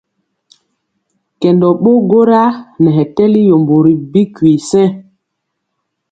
Kɛndɔ 1.39 1.67
ɓo 1.81 1.91
gwora 2.07 2.41
nɛ 2.81 2.89
hɛ 2.97 3.03
tɛli 3.15 3.41
yombo 3.49 3.75
ri 3.85 3.93
bikwi 4.11 4.51
sɛŋ. 4.69 4.89